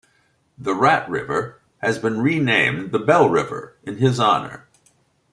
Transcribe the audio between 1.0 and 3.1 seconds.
River has been renamed the